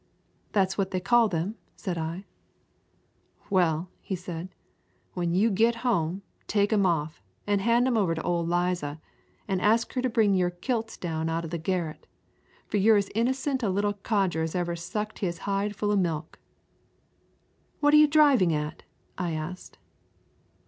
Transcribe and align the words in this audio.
"That's 0.51 0.79
what 0.79 0.89
they 0.89 0.99
call 0.99 1.27
them," 1.27 1.57
said 1.75 1.95
I. 1.95 2.25
"Well," 3.51 3.87
said 4.15 4.49
he, 4.51 4.55
"when 5.13 5.35
you 5.35 5.51
git 5.51 5.75
home, 5.85 6.23
take 6.47 6.73
'em 6.73 6.87
off, 6.87 7.21
an' 7.45 7.59
hand 7.59 7.85
'em 7.85 7.95
over 7.95 8.15
to 8.15 8.23
old 8.23 8.49
Liza, 8.49 8.99
an' 9.47 9.59
ask 9.59 9.93
her 9.93 10.01
to 10.01 10.09
bring 10.09 10.33
your 10.33 10.49
kilts 10.49 10.97
down 10.97 11.29
out 11.29 11.45
of 11.45 11.51
the 11.51 11.59
garret. 11.59 12.07
For 12.65 12.77
you're 12.77 12.97
as 12.97 13.11
innocent 13.13 13.61
a 13.61 13.69
little 13.69 13.93
codger 13.93 14.41
as 14.41 14.55
ever 14.55 14.75
sucked 14.75 15.19
his 15.19 15.37
hide 15.45 15.75
full 15.75 15.91
of 15.91 15.99
milk." 15.99 16.39
"What 17.79 17.93
are 17.93 17.97
you 17.97 18.07
driving 18.07 18.55
at?" 18.55 18.81
I 19.19 19.33
asked. 19.33 19.77